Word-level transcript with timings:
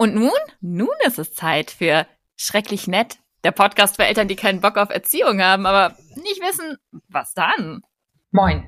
Und 0.00 0.14
nun? 0.14 0.30
Nun 0.62 0.88
ist 1.06 1.18
es 1.18 1.34
Zeit 1.34 1.70
für 1.70 2.06
Schrecklich 2.34 2.88
Nett, 2.88 3.18
der 3.44 3.50
Podcast 3.50 3.96
für 3.96 4.06
Eltern, 4.06 4.28
die 4.28 4.34
keinen 4.34 4.62
Bock 4.62 4.78
auf 4.78 4.88
Erziehung 4.88 5.42
haben, 5.42 5.66
aber 5.66 5.94
nicht 6.14 6.40
wissen, 6.40 6.78
was 7.08 7.34
dann. 7.34 7.82
Moin. 8.30 8.66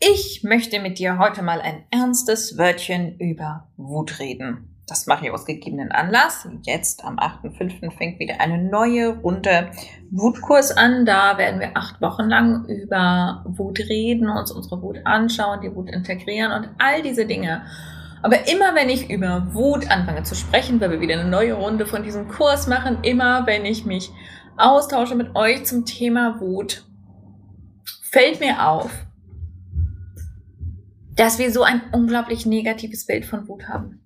Ich 0.00 0.42
möchte 0.42 0.80
mit 0.80 0.98
dir 0.98 1.18
heute 1.18 1.42
mal 1.42 1.60
ein 1.60 1.84
ernstes 1.92 2.58
Wörtchen 2.58 3.16
über 3.20 3.68
Wut 3.76 4.18
reden. 4.18 4.76
Das 4.88 5.06
mache 5.06 5.26
ich 5.26 5.30
aus 5.30 5.46
gegebenen 5.46 5.92
Anlass. 5.92 6.48
Jetzt 6.62 7.04
am 7.04 7.20
8.5. 7.20 7.96
fängt 7.96 8.18
wieder 8.18 8.40
eine 8.40 8.58
neue 8.58 9.20
Runde 9.20 9.70
Wutkurs 10.10 10.72
an. 10.76 11.06
Da 11.06 11.38
werden 11.38 11.60
wir 11.60 11.76
acht 11.76 12.00
Wochen 12.00 12.24
lang 12.24 12.64
über 12.64 13.44
Wut 13.46 13.78
reden, 13.78 14.28
uns 14.28 14.50
unsere 14.50 14.82
Wut 14.82 14.98
anschauen, 15.04 15.60
die 15.60 15.72
Wut 15.72 15.88
integrieren 15.88 16.50
und 16.50 16.70
all 16.78 17.02
diese 17.02 17.24
Dinge. 17.24 17.62
Aber 18.22 18.48
immer 18.48 18.74
wenn 18.74 18.88
ich 18.90 19.10
über 19.10 19.46
Wut 19.54 19.90
anfange 19.90 20.24
zu 20.24 20.34
sprechen, 20.34 20.80
weil 20.80 20.90
wir 20.90 21.00
wieder 21.00 21.18
eine 21.18 21.28
neue 21.28 21.54
Runde 21.54 21.86
von 21.86 22.02
diesem 22.02 22.28
Kurs 22.28 22.66
machen, 22.66 22.98
immer 23.02 23.46
wenn 23.46 23.64
ich 23.64 23.86
mich 23.86 24.10
austausche 24.56 25.14
mit 25.14 25.34
euch 25.34 25.64
zum 25.64 25.86
Thema 25.86 26.40
Wut, 26.40 26.84
fällt 28.02 28.40
mir 28.40 28.68
auf, 28.68 28.90
dass 31.16 31.38
wir 31.38 31.50
so 31.50 31.62
ein 31.62 31.82
unglaublich 31.92 32.44
negatives 32.44 33.06
Bild 33.06 33.24
von 33.24 33.48
Wut 33.48 33.68
haben. 33.68 33.99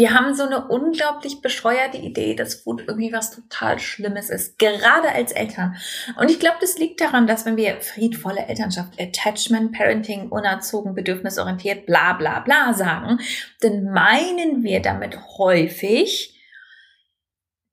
Wir 0.00 0.14
haben 0.14 0.34
so 0.34 0.44
eine 0.44 0.66
unglaublich 0.66 1.42
bescheuerte 1.42 1.98
Idee, 1.98 2.34
dass 2.34 2.64
Wut 2.64 2.84
irgendwie 2.88 3.12
was 3.12 3.32
total 3.32 3.78
Schlimmes 3.78 4.30
ist, 4.30 4.58
gerade 4.58 5.12
als 5.12 5.30
Eltern. 5.30 5.76
Und 6.16 6.30
ich 6.30 6.40
glaube, 6.40 6.56
das 6.58 6.78
liegt 6.78 7.02
daran, 7.02 7.26
dass 7.26 7.44
wenn 7.44 7.58
wir 7.58 7.82
friedvolle 7.82 8.46
Elternschaft, 8.46 8.98
Attachment, 8.98 9.72
Parenting, 9.72 10.30
unerzogen, 10.30 10.94
bedürfnisorientiert, 10.94 11.84
bla 11.84 12.14
bla 12.14 12.40
bla 12.40 12.72
sagen, 12.72 13.18
dann 13.60 13.90
meinen 13.92 14.62
wir 14.62 14.80
damit 14.80 15.18
häufig 15.36 16.34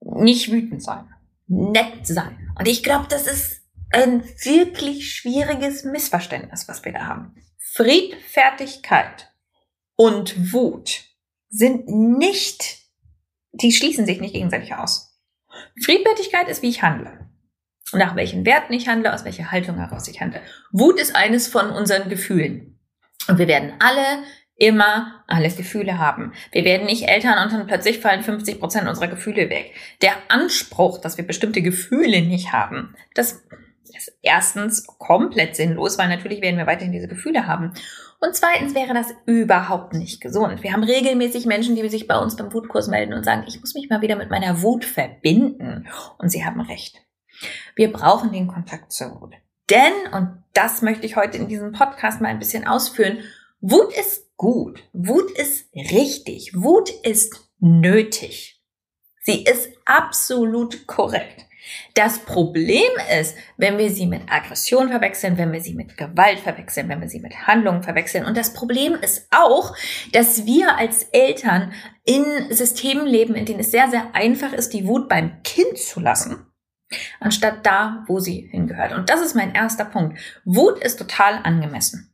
nicht 0.02 0.52
wütend 0.52 0.83
sein, 0.83 1.07
nett 1.47 2.05
sein. 2.05 2.52
Und 2.59 2.67
ich 2.67 2.83
glaube, 2.83 3.05
das 3.07 3.25
ist 3.25 3.61
ein 3.91 4.21
wirklich 4.43 5.13
schwieriges 5.13 5.85
Missverständnis, 5.85 6.67
was 6.67 6.83
wir 6.83 6.91
da 6.91 7.05
haben. 7.05 7.35
Friedfertigkeit 7.57 9.31
und 9.95 10.52
Wut 10.52 11.06
sind 11.49 11.87
nicht, 11.87 12.79
die 13.51 13.71
schließen 13.71 14.05
sich 14.05 14.19
nicht 14.19 14.33
gegenseitig 14.33 14.75
aus. 14.75 15.19
Friedfertigkeit 15.83 16.47
ist, 16.47 16.61
wie 16.61 16.69
ich 16.69 16.81
handle. 16.81 17.29
Nach 17.93 18.15
welchen 18.15 18.45
Werten 18.45 18.73
ich 18.73 18.87
handle, 18.87 19.13
aus 19.13 19.23
welcher 19.23 19.51
Haltung 19.51 19.77
heraus 19.77 20.07
ich 20.07 20.19
handle. 20.19 20.41
Wut 20.71 20.99
ist 20.99 21.15
eines 21.15 21.47
von 21.47 21.69
unseren 21.69 22.09
Gefühlen. 22.09 22.79
Und 23.27 23.37
wir 23.37 23.47
werden 23.47 23.73
alle 23.79 24.23
immer 24.57 25.23
alle 25.27 25.49
Gefühle 25.49 25.99
haben. 25.99 26.33
Wir 26.51 26.65
werden 26.65 26.87
nicht 26.87 27.07
Eltern 27.07 27.43
und 27.43 27.53
dann 27.53 27.67
plötzlich 27.67 27.99
fallen 27.99 28.23
50 28.23 28.59
Prozent 28.59 28.87
unserer 28.87 29.07
Gefühle 29.07 29.49
weg. 29.49 29.73
Der 30.01 30.13
Anspruch, 30.29 30.99
dass 30.99 31.17
wir 31.17 31.27
bestimmte 31.27 31.61
Gefühle 31.61 32.21
nicht 32.21 32.51
haben, 32.53 32.95
das 33.13 33.43
ist 33.95 34.17
erstens 34.21 34.85
komplett 34.85 35.55
sinnlos, 35.55 35.97
weil 35.97 36.09
natürlich 36.09 36.41
werden 36.41 36.57
wir 36.57 36.67
weiterhin 36.67 36.91
diese 36.91 37.07
Gefühle 37.07 37.47
haben. 37.47 37.73
Und 38.19 38.35
zweitens 38.35 38.73
wäre 38.73 38.93
das 38.93 39.13
überhaupt 39.25 39.93
nicht 39.93 40.21
gesund. 40.21 40.63
Wir 40.63 40.73
haben 40.73 40.83
regelmäßig 40.83 41.45
Menschen, 41.45 41.75
die 41.75 41.88
sich 41.89 42.08
bei 42.08 42.17
uns 42.17 42.35
beim 42.35 42.52
Wutkurs 42.52 42.88
melden 42.88 43.13
und 43.13 43.23
sagen, 43.23 43.45
ich 43.47 43.59
muss 43.59 43.75
mich 43.75 43.89
mal 43.89 44.02
wieder 44.02 44.15
mit 44.15 44.30
meiner 44.30 44.61
Wut 44.63 44.85
verbinden. 44.85 45.88
Und 46.17 46.30
sie 46.30 46.43
haben 46.43 46.61
recht. 46.61 47.02
Wir 47.75 47.91
brauchen 47.91 48.31
den 48.31 48.47
Kontakt 48.47 48.91
zur 48.91 49.21
Wut. 49.21 49.35
Denn, 49.69 50.13
und 50.13 50.43
das 50.53 50.81
möchte 50.81 51.05
ich 51.05 51.15
heute 51.15 51.38
in 51.38 51.47
diesem 51.47 51.73
Podcast 51.73 52.21
mal 52.21 52.30
ein 52.30 52.39
bisschen 52.39 52.65
ausführen, 52.65 53.19
Wut 53.59 53.93
ist 53.97 54.35
gut. 54.38 54.83
Wut 54.93 55.30
ist 55.31 55.67
richtig. 55.75 56.53
Wut 56.55 56.89
ist 57.03 57.49
nötig. 57.59 58.61
Sie 59.23 59.43
ist 59.43 59.69
absolut 59.85 60.88
korrekt. 60.88 61.46
Das 61.93 62.19
Problem 62.19 62.92
ist, 63.19 63.36
wenn 63.58 63.77
wir 63.77 63.89
sie 63.89 64.05
mit 64.05 64.23
Aggression 64.30 64.89
verwechseln, 64.89 65.37
wenn 65.37 65.52
wir 65.52 65.61
sie 65.61 65.73
mit 65.73 65.97
Gewalt 65.97 66.39
verwechseln, 66.39 66.89
wenn 66.89 67.02
wir 67.02 67.09
sie 67.09 67.19
mit 67.19 67.47
Handlungen 67.47 67.83
verwechseln. 67.83 68.25
Und 68.25 68.37
das 68.37 68.53
Problem 68.53 68.93
ist 68.95 69.27
auch, 69.31 69.75
dass 70.11 70.45
wir 70.45 70.77
als 70.77 71.03
Eltern 71.11 71.73
in 72.05 72.23
Systemen 72.52 73.05
leben, 73.05 73.36
in 73.36 73.45
denen 73.45 73.59
es 73.59 73.71
sehr, 73.71 73.89
sehr 73.89 74.15
einfach 74.15 74.53
ist, 74.53 74.73
die 74.73 74.87
Wut 74.87 75.09
beim 75.09 75.43
Kind 75.43 75.77
zu 75.77 75.99
lassen, 75.99 76.45
anstatt 77.19 77.65
da, 77.65 78.03
wo 78.08 78.19
sie 78.19 78.47
hingehört. 78.52 78.93
Und 78.93 79.09
das 79.09 79.21
ist 79.21 79.36
mein 79.36 79.53
erster 79.53 79.86
Punkt. 79.86 80.19
Wut 80.45 80.80
ist 80.80 80.97
total 80.97 81.42
angemessen. 81.43 82.13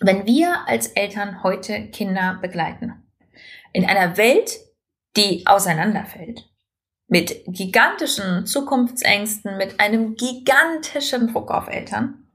Wenn 0.00 0.26
wir 0.26 0.68
als 0.68 0.88
Eltern 0.88 1.42
heute 1.42 1.88
Kinder 1.88 2.38
begleiten, 2.40 3.02
in 3.72 3.84
einer 3.84 4.16
Welt, 4.16 4.58
die 5.16 5.46
auseinanderfällt, 5.46 6.48
mit 7.08 7.42
gigantischen 7.46 8.46
Zukunftsängsten, 8.46 9.56
mit 9.56 9.80
einem 9.80 10.14
gigantischen 10.14 11.32
Druck 11.32 11.50
auf 11.50 11.68
Eltern, 11.68 12.28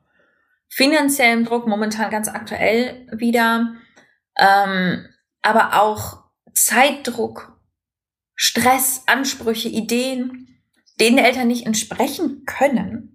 finanziellen 0.68 1.46
Druck 1.46 1.68
momentan 1.68 2.10
ganz 2.10 2.28
aktuell 2.28 3.08
wieder, 3.12 3.76
ähm, 4.36 5.06
aber 5.44 5.82
auch 5.82 6.24
Zeitdruck, 6.54 7.60
Stress, 8.36 9.04
Ansprüche, 9.06 9.70
Ideen, 9.70 10.60
denen 11.00 11.20
Eltern 11.20 11.48
nicht 11.48 11.66
entsprechen 11.68 12.46
können, 12.46 13.13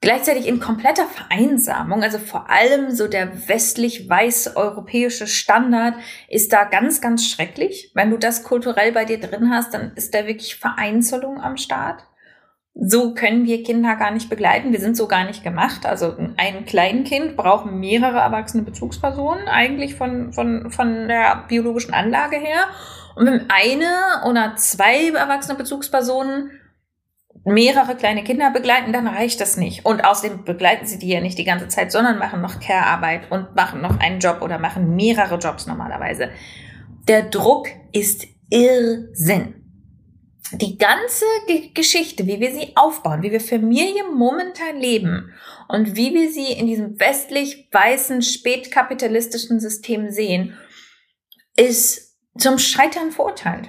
Gleichzeitig 0.00 0.46
in 0.46 0.60
kompletter 0.60 1.06
Vereinsamung, 1.06 2.04
also 2.04 2.18
vor 2.18 2.48
allem 2.48 2.92
so 2.92 3.08
der 3.08 3.48
westlich-weiß-europäische 3.48 5.26
Standard 5.26 5.94
ist 6.28 6.52
da 6.52 6.64
ganz, 6.64 7.00
ganz 7.00 7.28
schrecklich. 7.28 7.90
Wenn 7.94 8.10
du 8.10 8.16
das 8.16 8.44
kulturell 8.44 8.92
bei 8.92 9.04
dir 9.04 9.18
drin 9.18 9.50
hast, 9.50 9.74
dann 9.74 9.92
ist 9.96 10.14
da 10.14 10.26
wirklich 10.26 10.54
Vereinzelung 10.54 11.40
am 11.40 11.56
Start. 11.56 12.04
So 12.80 13.12
können 13.12 13.44
wir 13.44 13.64
Kinder 13.64 13.96
gar 13.96 14.12
nicht 14.12 14.30
begleiten. 14.30 14.70
Wir 14.70 14.78
sind 14.78 14.96
so 14.96 15.08
gar 15.08 15.24
nicht 15.24 15.42
gemacht. 15.42 15.84
Also 15.84 16.14
ein 16.36 16.64
Kleinkind 16.64 17.36
braucht 17.36 17.66
mehrere 17.66 18.18
erwachsene 18.18 18.62
Bezugspersonen 18.62 19.48
eigentlich 19.48 19.96
von, 19.96 20.32
von, 20.32 20.70
von 20.70 21.08
der 21.08 21.44
biologischen 21.48 21.92
Anlage 21.92 22.36
her. 22.36 22.68
Und 23.16 23.26
wenn 23.26 23.50
eine 23.50 24.28
oder 24.28 24.54
zwei 24.54 25.08
erwachsene 25.08 25.58
Bezugspersonen 25.58 26.52
mehrere 27.48 27.96
kleine 27.96 28.24
Kinder 28.24 28.50
begleiten, 28.50 28.92
dann 28.92 29.06
reicht 29.06 29.40
das 29.40 29.56
nicht. 29.56 29.84
Und 29.84 30.04
außerdem 30.04 30.44
begleiten 30.44 30.86
sie 30.86 30.98
die 30.98 31.08
ja 31.08 31.20
nicht 31.20 31.38
die 31.38 31.44
ganze 31.44 31.68
Zeit, 31.68 31.92
sondern 31.92 32.18
machen 32.18 32.40
noch 32.40 32.60
Care-Arbeit 32.60 33.30
und 33.30 33.54
machen 33.54 33.80
noch 33.80 33.98
einen 34.00 34.20
Job 34.20 34.42
oder 34.42 34.58
machen 34.58 34.96
mehrere 34.96 35.36
Jobs 35.38 35.66
normalerweise. 35.66 36.30
Der 37.08 37.22
Druck 37.22 37.68
ist 37.92 38.26
Irrsinn. 38.50 39.54
Die 40.52 40.78
ganze 40.78 41.24
G 41.46 41.70
Geschichte, 41.74 42.26
wie 42.26 42.40
wir 42.40 42.52
sie 42.52 42.72
aufbauen, 42.74 43.22
wie 43.22 43.32
wir 43.32 43.40
Familie 43.40 44.04
momentan 44.04 44.78
leben 44.78 45.32
und 45.68 45.94
wie 45.94 46.14
wir 46.14 46.30
sie 46.30 46.52
in 46.52 46.66
diesem 46.66 46.98
westlich 46.98 47.68
weißen, 47.70 48.22
spätkapitalistischen 48.22 49.60
System 49.60 50.10
sehen, 50.10 50.54
ist 51.56 52.16
zum 52.38 52.58
Scheitern 52.58 53.10
verurteilt. 53.10 53.68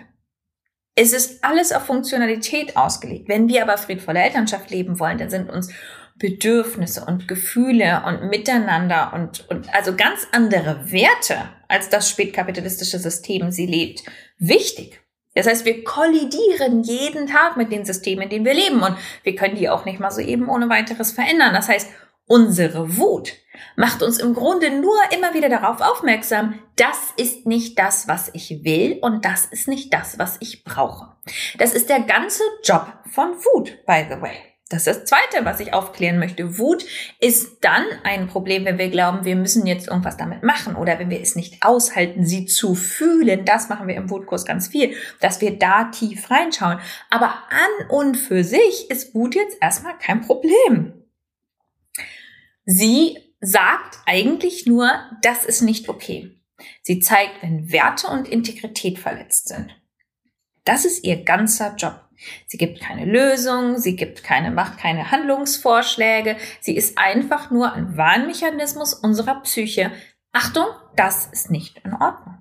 Es 1.01 1.13
ist 1.13 1.45
alles 1.45 1.71
auf 1.71 1.85
Funktionalität 1.85 2.75
ausgelegt. 2.75 3.29
Wenn 3.29 3.47
wir 3.47 3.63
aber 3.63 3.77
friedvolle 3.77 4.19
Elternschaft 4.19 4.69
leben 4.69 4.99
wollen, 4.99 5.17
dann 5.17 5.29
sind 5.29 5.49
uns 5.49 5.71
Bedürfnisse 6.17 7.05
und 7.05 7.25
Gefühle 7.25 8.03
und 8.05 8.29
Miteinander 8.29 9.13
und, 9.13 9.49
und 9.49 9.73
also 9.73 9.95
ganz 9.95 10.27
andere 10.33 10.91
Werte, 10.91 11.37
als 11.69 11.87
das 11.87 12.09
spätkapitalistische 12.09 12.99
System 12.99 13.49
sie 13.49 13.65
lebt, 13.65 14.03
wichtig. 14.39 14.99
Das 15.35 15.47
heißt, 15.47 15.63
wir 15.63 15.85
kollidieren 15.85 16.83
jeden 16.83 17.27
Tag 17.27 17.55
mit 17.55 17.71
den 17.71 17.85
Systemen, 17.85 18.23
in 18.23 18.29
denen 18.29 18.45
wir 18.45 18.53
leben 18.53 18.81
und 18.81 18.97
wir 19.23 19.35
können 19.35 19.55
die 19.55 19.69
auch 19.69 19.85
nicht 19.85 20.01
mal 20.01 20.11
so 20.11 20.19
eben 20.19 20.49
ohne 20.49 20.67
weiteres 20.67 21.13
verändern. 21.13 21.53
Das 21.53 21.69
heißt, 21.69 21.87
unsere 22.29 22.97
Wut 22.97 23.33
macht 23.75 24.01
uns 24.01 24.19
im 24.19 24.33
Grunde 24.33 24.69
nur 24.69 24.97
immer 25.15 25.33
wieder 25.33 25.49
darauf 25.49 25.81
aufmerksam, 25.81 26.59
das 26.75 27.13
ist 27.17 27.45
nicht 27.45 27.77
das, 27.77 28.07
was 28.07 28.29
ich 28.33 28.63
will 28.63 28.99
und 29.01 29.25
das 29.25 29.45
ist 29.45 29.67
nicht 29.67 29.93
das, 29.93 30.17
was 30.17 30.37
ich 30.39 30.63
brauche. 30.63 31.15
Das 31.57 31.73
ist 31.73 31.89
der 31.89 32.01
ganze 32.01 32.43
Job 32.63 32.87
von 33.09 33.31
Wut, 33.35 33.85
by 33.85 34.05
the 34.09 34.21
way. 34.21 34.37
Das 34.69 34.85
ist 34.85 34.99
das 34.99 35.05
Zweite, 35.05 35.45
was 35.45 35.59
ich 35.59 35.73
aufklären 35.73 36.19
möchte. 36.19 36.59
Wut 36.59 36.85
ist 37.19 37.57
dann 37.61 37.83
ein 38.03 38.27
Problem, 38.27 38.65
wenn 38.65 38.77
wir 38.77 38.89
glauben, 38.89 39.25
wir 39.25 39.35
müssen 39.35 39.65
jetzt 39.65 39.87
irgendwas 39.87 40.15
damit 40.15 40.43
machen 40.43 40.75
oder 40.75 40.99
wenn 40.99 41.09
wir 41.09 41.21
es 41.21 41.35
nicht 41.35 41.63
aushalten, 41.63 42.23
sie 42.23 42.45
zu 42.45 42.75
fühlen. 42.75 43.45
Das 43.45 43.69
machen 43.69 43.87
wir 43.87 43.95
im 43.95 44.11
Wutkurs 44.11 44.45
ganz 44.45 44.67
viel, 44.67 44.93
dass 45.21 45.41
wir 45.41 45.57
da 45.57 45.85
tief 45.85 46.29
reinschauen. 46.29 46.79
Aber 47.09 47.33
an 47.49 47.89
und 47.89 48.15
für 48.15 48.43
sich 48.43 48.91
ist 48.91 49.15
Wut 49.15 49.33
jetzt 49.33 49.57
erstmal 49.59 49.97
kein 49.97 50.21
Problem. 50.21 50.98
Sie 52.71 53.17
sagt 53.41 53.97
eigentlich 54.05 54.67
nur, 54.67 54.91
das 55.23 55.43
ist 55.43 55.63
nicht 55.63 55.89
okay. 55.89 56.39
Sie 56.83 56.99
zeigt, 56.99 57.41
wenn 57.41 57.71
Werte 57.71 58.05
und 58.05 58.27
Integrität 58.27 58.99
verletzt 58.99 59.47
sind. 59.47 59.75
Das 60.65 60.85
ist 60.85 61.03
ihr 61.03 61.23
ganzer 61.23 61.73
Job. 61.77 61.99
Sie 62.45 62.59
gibt 62.59 62.79
keine 62.79 63.05
Lösung, 63.05 63.79
sie 63.79 63.95
gibt 63.95 64.23
keine, 64.23 64.51
macht 64.51 64.77
keine 64.77 65.09
Handlungsvorschläge. 65.09 66.37
Sie 66.59 66.75
ist 66.75 66.99
einfach 66.99 67.49
nur 67.49 67.73
ein 67.73 67.97
Warnmechanismus 67.97 68.93
unserer 68.93 69.41
Psyche. 69.41 69.91
Achtung, 70.31 70.67
das 70.95 71.25
ist 71.25 71.49
nicht 71.49 71.79
in 71.83 71.93
Ordnung. 71.93 72.37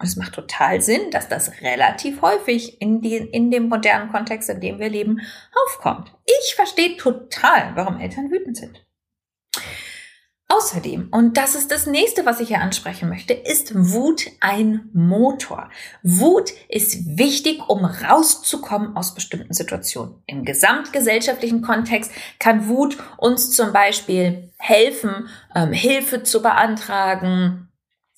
Und 0.00 0.08
es 0.08 0.16
macht 0.16 0.32
total 0.32 0.80
Sinn, 0.80 1.12
dass 1.12 1.28
das 1.28 1.60
relativ 1.60 2.22
häufig 2.22 2.82
in, 2.82 3.02
die, 3.02 3.18
in 3.18 3.52
dem 3.52 3.68
modernen 3.68 4.10
Kontext, 4.10 4.50
in 4.50 4.60
dem 4.60 4.80
wir 4.80 4.88
leben, 4.88 5.20
aufkommt. 5.64 6.12
Ich 6.42 6.56
verstehe 6.56 6.96
total, 6.96 7.76
warum 7.76 8.00
Eltern 8.00 8.32
wütend 8.32 8.56
sind. 8.56 8.83
Außerdem, 10.48 11.08
und 11.10 11.36
das 11.36 11.54
ist 11.54 11.70
das 11.70 11.86
nächste, 11.86 12.26
was 12.26 12.38
ich 12.38 12.48
hier 12.48 12.60
ansprechen 12.60 13.08
möchte, 13.08 13.32
ist 13.32 13.72
Wut 13.74 14.26
ein 14.40 14.88
Motor. 14.92 15.70
Wut 16.02 16.52
ist 16.68 17.18
wichtig, 17.18 17.66
um 17.68 17.84
rauszukommen 17.84 18.94
aus 18.94 19.14
bestimmten 19.14 19.54
Situationen. 19.54 20.22
Im 20.26 20.44
gesamtgesellschaftlichen 20.44 21.62
Kontext 21.62 22.12
kann 22.38 22.68
Wut 22.68 22.98
uns 23.16 23.50
zum 23.52 23.72
Beispiel 23.72 24.52
helfen, 24.58 25.28
ähm, 25.56 25.72
Hilfe 25.72 26.22
zu 26.22 26.40
beantragen, 26.40 27.68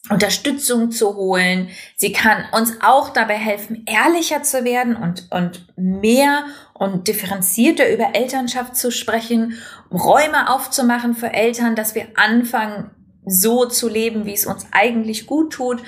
Unterstützung 0.08 0.90
zu 0.90 1.16
holen. 1.16 1.68
Sie 1.96 2.12
kann 2.12 2.44
uns 2.52 2.74
auch 2.80 3.10
dabei 3.10 3.34
helfen, 3.34 3.84
ehrlicher 3.86 4.42
zu 4.42 4.64
werden 4.64 4.96
und, 4.96 5.26
und 5.30 5.66
mehr 5.76 6.44
und 6.74 7.08
differenzierter 7.08 7.92
über 7.92 8.14
Elternschaft 8.14 8.76
zu 8.76 8.90
sprechen, 8.90 9.54
Räume 9.90 10.50
aufzumachen 10.50 11.14
für 11.14 11.32
Eltern, 11.32 11.74
dass 11.74 11.94
wir 11.94 12.06
anfangen, 12.16 12.90
so 13.24 13.66
zu 13.66 13.88
leben, 13.88 14.24
wie 14.24 14.34
es 14.34 14.46
uns 14.46 14.66
eigentlich 14.70 15.26
gut 15.26 15.52
tut. 15.52 15.82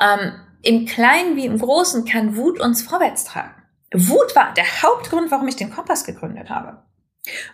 Ähm, 0.00 0.32
Im 0.62 0.86
Kleinen 0.86 1.36
wie 1.36 1.46
im 1.46 1.58
Großen 1.58 2.04
kann 2.04 2.36
Wut 2.36 2.60
uns 2.60 2.82
vorwärts 2.82 3.24
tragen. 3.24 3.54
Wut 3.92 4.34
war 4.36 4.54
der 4.54 4.82
Hauptgrund, 4.82 5.30
warum 5.30 5.48
ich 5.48 5.56
den 5.56 5.70
Kompass 5.70 6.04
gegründet 6.04 6.50
habe. 6.50 6.82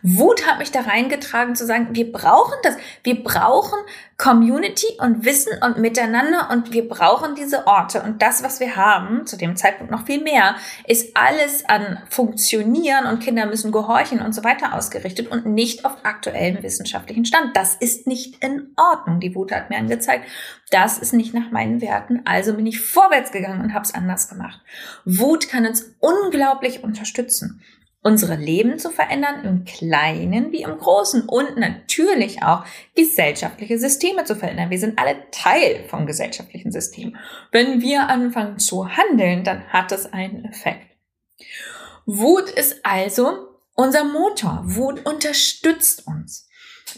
Wut 0.02 0.49
hat 0.49 0.58
mich 0.58 0.72
da 0.72 0.81
reingetragen 0.81 1.55
zu 1.55 1.64
sagen, 1.64 1.88
wir 1.93 2.11
brauchen 2.11 2.55
das. 2.64 2.76
Wir 3.05 3.22
brauchen 3.22 3.78
Community 4.19 4.87
und 4.99 5.25
Wissen 5.25 5.52
und 5.62 5.78
Miteinander 5.78 6.50
und 6.50 6.72
wir 6.72 6.88
brauchen 6.88 7.37
diese 7.37 7.69
Orte. 7.69 8.02
Und 8.02 8.20
das, 8.20 8.43
was 8.43 8.58
wir 8.58 8.75
haben, 8.75 9.26
zu 9.26 9.37
dem 9.37 9.55
Zeitpunkt 9.55 9.93
noch 9.93 10.06
viel 10.06 10.22
mehr, 10.22 10.56
ist 10.88 11.17
alles 11.17 11.64
an 11.69 12.02
Funktionieren 12.08 13.06
und 13.06 13.20
Kinder 13.20 13.46
müssen 13.46 13.70
gehorchen 13.70 14.20
und 14.20 14.34
so 14.34 14.43
weiter 14.43 14.75
ausgerichtet 14.75 15.28
und 15.28 15.46
nicht 15.46 15.84
auf 15.84 15.99
aktuellem 16.02 16.64
wissenschaftlichen 16.64 17.25
Stand. 17.25 17.56
Das 17.56 17.76
ist 17.76 18.08
nicht 18.08 18.43
in 18.44 18.75
Ordnung. 18.76 19.20
Die 19.20 19.37
Wut 19.37 19.52
hat 19.52 19.70
mir 19.70 19.78
angezeigt, 19.78 20.26
das 20.70 20.99
ist 20.99 21.12
nicht 21.12 21.32
nach 21.32 21.52
meinen 21.52 21.81
Werten. 21.81 22.22
Also 22.25 22.55
bin 22.55 22.67
ich 22.67 22.81
vorwärts 22.81 23.31
gegangen 23.31 23.61
und 23.61 23.72
habe 23.72 23.84
es 23.84 23.94
anders 23.94 24.28
gemacht. 24.28 24.61
Wut 25.05 25.49
kann 25.49 25.64
uns 25.64 25.94
unglaublich 26.00 26.82
unterstützen 26.82 27.62
unsere 28.02 28.37
Leben 28.37 28.79
zu 28.79 28.91
verändern, 28.91 29.44
im 29.44 29.64
Kleinen 29.64 30.52
wie 30.52 30.62
im 30.62 30.79
Großen 30.79 31.29
und 31.29 31.58
natürlich 31.58 32.43
auch 32.43 32.64
gesellschaftliche 32.94 33.79
Systeme 33.79 34.25
zu 34.25 34.35
verändern. 34.37 34.70
Wir 34.70 34.79
sind 34.79 34.99
alle 34.99 35.17
Teil 35.31 35.85
vom 35.88 36.06
gesellschaftlichen 36.06 36.73
System. 36.73 37.17
Wenn 37.52 37.82
wir 37.82 38.08
anfangen 38.08 38.58
zu 38.58 38.88
handeln, 38.88 39.44
dann 39.44 39.64
hat 39.69 39.93
es 39.93 40.12
einen 40.12 40.47
Effekt. 40.47 40.87
Wut 42.06 42.49
ist 42.50 42.85
also 42.85 43.49
unser 43.75 44.05
Motor. 44.05 44.62
Wut 44.64 45.06
unterstützt 45.06 46.06
uns. 46.06 46.49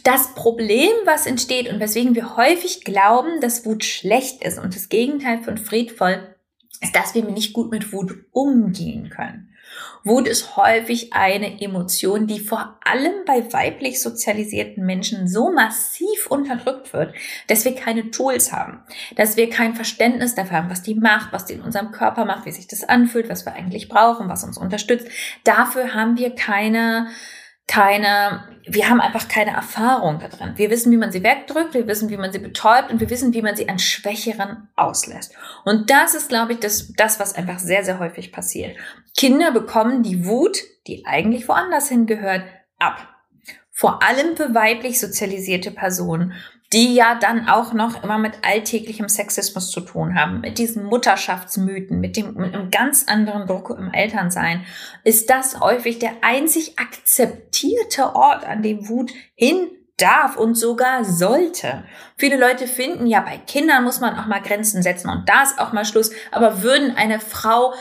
Das 0.04 0.34
Problem, 0.34 0.90
was 1.04 1.26
entsteht 1.26 1.68
und 1.68 1.80
weswegen 1.80 2.14
wir 2.14 2.36
häufig 2.36 2.84
glauben, 2.84 3.40
dass 3.40 3.66
Wut 3.66 3.84
schlecht 3.84 4.42
ist 4.42 4.58
und 4.58 4.74
das 4.74 4.88
Gegenteil 4.88 5.42
von 5.42 5.58
friedvoll, 5.58 6.34
ist, 6.80 6.94
dass 6.96 7.14
wir 7.14 7.24
nicht 7.24 7.52
gut 7.52 7.70
mit 7.70 7.92
Wut 7.92 8.24
umgehen 8.32 9.10
können. 9.10 9.48
Wut 10.04 10.26
ist 10.26 10.56
häufig 10.56 11.12
eine 11.12 11.62
Emotion, 11.62 12.26
die 12.26 12.40
vor 12.40 12.78
allem 12.84 13.24
bei 13.24 13.52
weiblich 13.52 14.02
sozialisierten 14.02 14.84
Menschen 14.84 15.28
so 15.28 15.52
massiv 15.52 16.26
unterdrückt 16.28 16.92
wird, 16.92 17.14
dass 17.46 17.64
wir 17.64 17.74
keine 17.74 18.10
Tools 18.10 18.52
haben, 18.52 18.82
dass 19.16 19.36
wir 19.36 19.48
kein 19.48 19.74
Verständnis 19.74 20.34
dafür 20.34 20.58
haben, 20.58 20.70
was 20.70 20.82
die 20.82 20.96
macht, 20.96 21.32
was 21.32 21.46
die 21.46 21.54
in 21.54 21.62
unserem 21.62 21.92
Körper 21.92 22.24
macht, 22.24 22.46
wie 22.46 22.52
sich 22.52 22.66
das 22.66 22.84
anfühlt, 22.84 23.28
was 23.28 23.46
wir 23.46 23.54
eigentlich 23.54 23.88
brauchen, 23.88 24.28
was 24.28 24.44
uns 24.44 24.58
unterstützt. 24.58 25.06
Dafür 25.44 25.94
haben 25.94 26.18
wir 26.18 26.34
keine 26.34 27.06
keine, 27.66 28.44
wir 28.66 28.88
haben 28.90 29.00
einfach 29.00 29.28
keine 29.28 29.52
Erfahrung 29.52 30.18
da 30.18 30.28
drin. 30.28 30.52
Wir 30.56 30.70
wissen, 30.70 30.92
wie 30.92 30.96
man 30.96 31.12
sie 31.12 31.22
wegdrückt, 31.22 31.74
wir 31.74 31.86
wissen, 31.86 32.10
wie 32.10 32.16
man 32.16 32.32
sie 32.32 32.38
betäubt 32.38 32.90
und 32.90 33.00
wir 33.00 33.08
wissen, 33.08 33.32
wie 33.32 33.42
man 33.42 33.56
sie 33.56 33.68
an 33.68 33.78
Schwächeren 33.78 34.68
auslässt. 34.76 35.34
Und 35.64 35.90
das 35.90 36.14
ist, 36.14 36.28
glaube 36.28 36.52
ich, 36.52 36.58
das, 36.58 36.92
das, 36.96 37.20
was 37.20 37.34
einfach 37.34 37.58
sehr, 37.58 37.84
sehr 37.84 37.98
häufig 37.98 38.32
passiert. 38.32 38.76
Kinder 39.16 39.52
bekommen 39.52 40.02
die 40.02 40.26
Wut, 40.26 40.58
die 40.86 41.06
eigentlich 41.06 41.48
woanders 41.48 41.88
hingehört, 41.88 42.42
ab. 42.78 43.08
Vor 43.70 44.02
allem 44.02 44.36
für 44.36 44.54
weiblich 44.54 45.00
sozialisierte 45.00 45.70
Personen 45.70 46.34
die 46.72 46.94
ja 46.94 47.14
dann 47.14 47.48
auch 47.48 47.72
noch 47.72 48.02
immer 48.02 48.18
mit 48.18 48.32
alltäglichem 48.42 49.08
Sexismus 49.08 49.70
zu 49.70 49.80
tun 49.80 50.14
haben, 50.14 50.40
mit 50.40 50.58
diesen 50.58 50.84
Mutterschaftsmythen, 50.84 52.00
mit 52.00 52.16
dem 52.16 52.34
mit 52.34 52.54
einem 52.54 52.70
ganz 52.70 53.04
anderen 53.06 53.46
Druck 53.46 53.70
im 53.70 53.92
Elternsein, 53.92 54.64
ist 55.04 55.28
das 55.28 55.60
häufig 55.60 55.98
der 55.98 56.12
einzig 56.22 56.78
akzeptierte 56.78 58.14
Ort, 58.14 58.46
an 58.46 58.62
dem 58.62 58.88
Wut 58.88 59.12
hin 59.34 59.68
darf 59.98 60.36
und 60.36 60.54
sogar 60.54 61.04
sollte. 61.04 61.84
Viele 62.16 62.36
Leute 62.36 62.66
finden 62.66 63.06
ja, 63.06 63.20
bei 63.20 63.36
Kindern 63.38 63.84
muss 63.84 64.00
man 64.00 64.18
auch 64.18 64.26
mal 64.26 64.40
Grenzen 64.40 64.82
setzen 64.82 65.10
und 65.10 65.28
da 65.28 65.42
ist 65.42 65.58
auch 65.58 65.72
mal 65.72 65.84
Schluss, 65.84 66.10
aber 66.30 66.62
würden 66.62 66.96
eine 66.96 67.20
Frau 67.20 67.74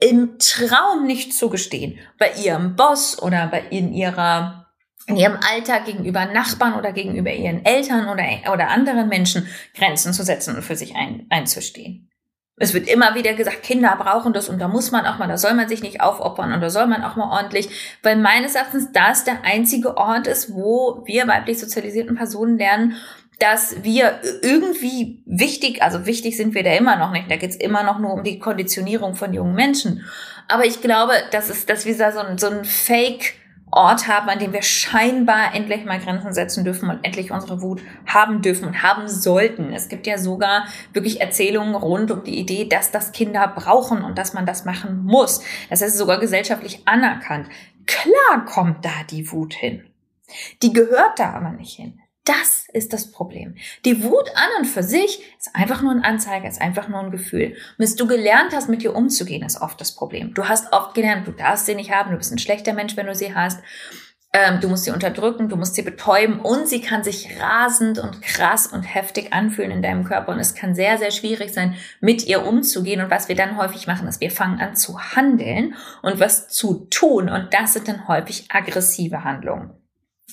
im 0.00 0.38
Traum 0.38 1.06
nicht 1.06 1.34
zugestehen, 1.34 1.98
bei 2.18 2.32
ihrem 2.42 2.74
Boss 2.74 3.20
oder 3.22 3.48
bei 3.48 3.62
in 3.70 3.92
ihrer 3.92 4.69
in 5.06 5.16
ihrem 5.16 5.38
Alltag 5.52 5.86
gegenüber 5.86 6.26
Nachbarn 6.26 6.74
oder 6.74 6.92
gegenüber 6.92 7.32
ihren 7.32 7.64
Eltern 7.64 8.08
oder, 8.08 8.24
oder 8.52 8.68
anderen 8.68 9.08
Menschen 9.08 9.48
Grenzen 9.74 10.12
zu 10.12 10.22
setzen 10.22 10.56
und 10.56 10.62
für 10.62 10.76
sich 10.76 10.94
ein, 10.94 11.26
einzustehen. 11.30 12.10
Es 12.62 12.74
wird 12.74 12.88
immer 12.88 13.14
wieder 13.14 13.32
gesagt, 13.32 13.62
Kinder 13.62 13.96
brauchen 13.98 14.34
das 14.34 14.50
und 14.50 14.58
da 14.58 14.68
muss 14.68 14.90
man 14.90 15.06
auch 15.06 15.16
mal, 15.18 15.26
da 15.26 15.38
soll 15.38 15.54
man 15.54 15.66
sich 15.66 15.82
nicht 15.82 16.02
aufopfern 16.02 16.52
und 16.52 16.60
da 16.60 16.68
soll 16.68 16.86
man 16.86 17.02
auch 17.02 17.16
mal 17.16 17.30
ordentlich, 17.30 17.70
weil 18.02 18.16
meines 18.16 18.54
Erachtens 18.54 18.92
das 18.92 19.24
der 19.24 19.44
einzige 19.44 19.96
Ort 19.96 20.26
ist, 20.26 20.52
wo 20.52 21.02
wir 21.06 21.26
weiblich 21.26 21.58
sozialisierten 21.58 22.16
Personen 22.16 22.58
lernen, 22.58 22.96
dass 23.38 23.82
wir 23.82 24.20
irgendwie 24.42 25.22
wichtig, 25.24 25.82
also 25.82 26.04
wichtig 26.04 26.36
sind 26.36 26.54
wir 26.54 26.62
da 26.62 26.74
immer 26.74 26.96
noch 26.96 27.12
nicht, 27.12 27.30
da 27.30 27.36
geht's 27.36 27.56
immer 27.56 27.82
noch 27.82 27.98
nur 27.98 28.12
um 28.12 28.24
die 28.24 28.38
Konditionierung 28.38 29.14
von 29.14 29.32
jungen 29.32 29.54
Menschen. 29.54 30.04
Aber 30.46 30.66
ich 30.66 30.82
glaube, 30.82 31.14
dass 31.30 31.48
es, 31.48 31.64
dass 31.64 31.86
wir 31.86 31.96
da 31.96 32.12
so 32.12 32.18
ein, 32.18 32.36
so 32.36 32.48
ein 32.48 32.66
Fake, 32.66 33.39
Ort 33.72 34.08
haben, 34.08 34.28
an 34.28 34.38
dem 34.38 34.52
wir 34.52 34.62
scheinbar 34.62 35.54
endlich 35.54 35.84
mal 35.84 36.00
Grenzen 36.00 36.32
setzen 36.32 36.64
dürfen 36.64 36.90
und 36.90 37.04
endlich 37.04 37.30
unsere 37.30 37.62
Wut 37.62 37.80
haben 38.06 38.42
dürfen 38.42 38.66
und 38.66 38.82
haben 38.82 39.06
sollten. 39.06 39.72
Es 39.72 39.88
gibt 39.88 40.06
ja 40.06 40.18
sogar 40.18 40.64
wirklich 40.92 41.20
Erzählungen 41.20 41.74
rund 41.74 42.10
um 42.10 42.24
die 42.24 42.38
Idee, 42.38 42.64
dass 42.64 42.90
das 42.90 43.12
Kinder 43.12 43.46
brauchen 43.48 44.02
und 44.02 44.18
dass 44.18 44.32
man 44.32 44.46
das 44.46 44.64
machen 44.64 45.04
muss. 45.04 45.42
Das 45.68 45.82
ist 45.82 45.96
sogar 45.96 46.18
gesellschaftlich 46.18 46.82
anerkannt. 46.86 47.48
Klar 47.86 48.44
kommt 48.44 48.84
da 48.84 48.90
die 49.08 49.30
Wut 49.30 49.54
hin. 49.54 49.86
Die 50.62 50.72
gehört 50.72 51.18
da 51.18 51.32
aber 51.34 51.50
nicht 51.50 51.76
hin. 51.76 51.99
Das 52.24 52.66
ist 52.72 52.92
das 52.92 53.10
Problem. 53.10 53.56
Die 53.84 54.02
Wut 54.02 54.30
an 54.34 54.48
und 54.58 54.66
für 54.66 54.82
sich 54.82 55.22
ist 55.38 55.54
einfach 55.54 55.80
nur 55.80 55.92
ein 55.92 56.04
Anzeiger, 56.04 56.48
ist 56.48 56.60
einfach 56.60 56.88
nur 56.88 57.00
ein 57.00 57.10
Gefühl. 57.10 57.56
Bis 57.78 57.96
du 57.96 58.06
gelernt 58.06 58.54
hast, 58.54 58.68
mit 58.68 58.82
ihr 58.82 58.94
umzugehen, 58.94 59.42
ist 59.42 59.60
oft 59.60 59.80
das 59.80 59.94
Problem. 59.94 60.34
Du 60.34 60.46
hast 60.46 60.72
oft 60.72 60.94
gelernt, 60.94 61.26
du 61.26 61.32
darfst 61.32 61.66
sie 61.66 61.74
nicht 61.74 61.90
haben, 61.90 62.10
du 62.10 62.18
bist 62.18 62.30
ein 62.30 62.38
schlechter 62.38 62.74
Mensch, 62.74 62.96
wenn 62.96 63.06
du 63.06 63.14
sie 63.14 63.34
hast. 63.34 63.62
Ähm, 64.32 64.60
du 64.60 64.68
musst 64.68 64.84
sie 64.84 64.92
unterdrücken, 64.92 65.48
du 65.48 65.56
musst 65.56 65.74
sie 65.74 65.82
betäuben 65.82 66.38
und 66.40 66.68
sie 66.68 66.80
kann 66.80 67.02
sich 67.02 67.40
rasend 67.40 67.98
und 67.98 68.22
krass 68.22 68.68
und 68.68 68.82
heftig 68.82 69.32
anfühlen 69.32 69.72
in 69.72 69.82
deinem 69.82 70.04
Körper 70.04 70.30
und 70.30 70.38
es 70.38 70.54
kann 70.54 70.76
sehr, 70.76 70.98
sehr 70.98 71.10
schwierig 71.10 71.52
sein, 71.52 71.74
mit 72.00 72.26
ihr 72.26 72.46
umzugehen. 72.46 73.00
Und 73.00 73.10
was 73.10 73.28
wir 73.28 73.34
dann 73.34 73.56
häufig 73.56 73.88
machen, 73.88 74.06
ist, 74.06 74.20
wir 74.20 74.30
fangen 74.30 74.60
an 74.60 74.76
zu 74.76 75.00
handeln 75.00 75.74
und 76.02 76.20
was 76.20 76.48
zu 76.48 76.86
tun 76.90 77.28
und 77.28 77.52
das 77.52 77.72
sind 77.72 77.88
dann 77.88 78.06
häufig 78.06 78.46
aggressive 78.50 79.24
Handlungen. 79.24 79.72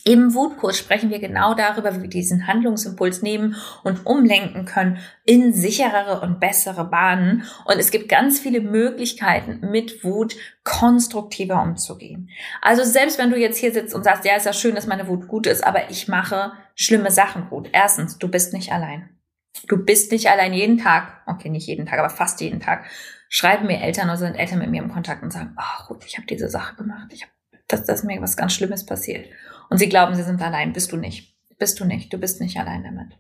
Im 0.04 0.34
Wutkurs 0.34 0.78
sprechen 0.78 1.10
wir 1.10 1.20
genau 1.20 1.54
darüber, 1.54 1.96
wie 1.96 2.04
wir 2.04 2.10
diesen 2.10 2.48
Handlungsimpuls 2.48 3.22
nehmen 3.22 3.56
und 3.84 4.06
umlenken 4.06 4.66
können 4.66 5.00
in 5.26 5.54
sicherere 5.54 6.22
und 6.22 6.40
bessere 6.40 6.86
Bahnen. 6.86 7.44
Und 7.66 7.78
es 7.78 7.92
gibt 7.92 8.10
ganz 8.10 8.40
viele 8.40 8.62
Möglichkeiten, 8.62 9.70
mit 9.72 10.04
Wut 10.04 10.36
konstruktiver 10.64 11.62
umzugehen. 11.62 12.30
Also 12.62 12.84
selbst 12.84 13.18
wenn 13.18 13.32
du 13.32 13.38
jetzt 13.38 13.58
hier 13.58 13.72
sitzt 13.72 13.94
und 13.94 14.04
sagst, 14.04 14.26
ja, 14.26 14.36
ist 14.36 14.46
ja 14.46 14.54
schön, 14.54 14.76
dass 14.76 14.88
meine 14.88 15.08
Wut 15.08 15.28
gut 15.28 15.48
ist, 15.48 15.64
aber 15.64 15.90
ich 15.90 16.08
mache 16.08 16.52
schlimme 16.76 17.12
Sachen 17.12 17.50
gut. 17.50 17.70
Erstens, 17.72 18.18
du 18.18 18.28
bist 18.28 18.54
nicht 18.54 18.72
allein. 18.72 19.10
Du 19.68 19.84
bist 19.84 20.12
nicht 20.12 20.30
allein 20.30 20.54
jeden 20.54 20.78
Tag, 20.78 21.22
okay, 21.26 21.50
nicht 21.50 21.68
jeden 21.68 21.86
Tag, 21.86 22.00
aber 22.00 22.10
fast 22.10 22.42
jeden 22.42 22.60
Tag, 22.60 22.86
schreiben 23.30 23.68
mir 23.68 23.82
Eltern 23.82 24.08
oder 24.08 24.18
sind 24.18 24.36
Eltern 24.36 24.60
mit 24.60 24.70
mir 24.70 24.82
im 24.82 24.92
Kontakt 24.92 25.24
und 25.24 25.34
sagen, 25.34 25.54
ach 25.58 25.88
gut, 25.88 26.06
ich 26.06 26.18
habe 26.18 26.28
diese 26.28 26.50
Sache 26.50 26.76
gemacht, 26.76 27.08
ich 27.12 27.24
habe, 27.24 27.32
dass, 27.68 27.86
dass 27.86 28.04
mir 28.04 28.22
was 28.22 28.38
ganz 28.38 28.54
Schlimmes 28.54 28.86
passiert. 28.86 29.28
Und 29.70 29.78
sie 29.78 29.90
glauben, 29.90 30.16
sie 30.16 30.24
sind 30.24 30.42
allein. 30.42 30.74
Bist 30.74 30.92
du 30.92 30.98
nicht. 30.98 31.36
Bist 31.58 31.80
du 31.80 31.86
nicht. 31.86 32.12
Du 32.14 32.18
bist 32.18 32.42
nicht 32.42 32.58
allein 32.58 32.84
damit. 32.84 33.18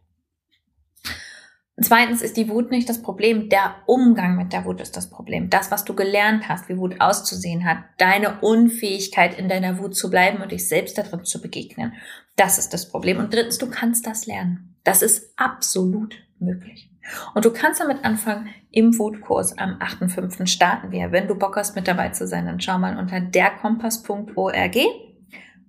Zweitens 1.80 2.24
ist 2.24 2.38
die 2.38 2.50
Wut 2.50 2.72
nicht 2.72 2.89
das 2.89 3.04
Problem, 3.04 3.50
der 3.50 3.75
Umgang 3.86 4.36
mit 4.36 4.51
der 4.51 4.66
Wut 4.66 4.82
ist 4.82 4.98
das 4.98 5.12
Problem. 5.12 5.51
Das, 5.51 5.70
was 5.70 5.86
du 5.86 5.94
gelernt 5.94 6.50
hast, 6.50 6.70
wie 6.70 6.77
Wut 6.77 7.00
auszusehen 7.00 7.66
hat, 7.66 7.77
deine 8.00 8.39
Unfähigkeit 8.42 9.38
in 9.38 9.48
deiner 9.48 9.77
Wut 9.77 9.96
zu 9.96 10.10
bleiben 10.10 10.42
und 10.42 10.51
dich 10.51 10.68
selbst 10.68 10.98
darin 10.98 11.24
zu 11.24 11.39
begegnen, 11.39 11.94
das 12.36 12.58
ist 12.58 12.74
das 12.74 12.89
Problem. 12.89 13.20
Und 13.20 13.32
drittens, 13.32 13.60
du 13.60 13.70
kannst 13.70 14.08
das 14.08 14.25
lernen. 14.25 14.75
Das 14.84 15.04
ist 15.04 15.34
absolut 15.38 16.16
möglich. 16.39 16.89
Und 17.36 17.46
du 17.46 17.51
kannst 17.51 17.80
damit 17.80 18.04
anfangen, 18.04 18.50
im 18.72 18.98
Wutkurs 18.98 19.58
am 19.58 19.75
8.5. 19.80 20.48
starten 20.48 20.92
wir. 20.92 21.12
Wenn 21.12 21.27
du 21.27 21.36
Bock 21.36 21.58
hast, 21.58 21.75
mit 21.75 21.88
dabei 21.88 22.10
zu 22.10 22.27
sein, 22.27 22.48
dann 22.48 22.60
schau 22.60 22.80
mal 22.80 22.98
unter 22.98 23.20
derkompass.org. 23.20 24.77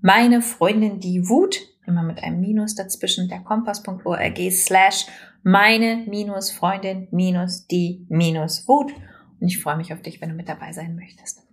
Meine 0.00 0.42
Freundin 0.42 1.00
die 1.00 1.28
Wut, 1.28 1.58
immer 1.86 2.02
mit 2.02 2.22
einem 2.22 2.40
Minus 2.40 2.74
dazwischen, 2.74 3.28
derkompass.org 3.28 4.38
slash 4.52 5.06
meine 5.42 6.04
minus 6.06 6.50
Freundin 6.50 7.08
minus 7.10 7.66
die 7.66 8.06
minus 8.08 8.68
Wut. 8.68 8.92
Und 9.40 9.48
ich 9.48 9.60
freue 9.60 9.76
mich 9.76 9.92
auf 9.92 10.02
dich, 10.02 10.20
wenn 10.20 10.30
du 10.30 10.34
mit 10.34 10.48
dabei 10.48 10.72
sein 10.72 10.94
möchtest. 10.94 11.47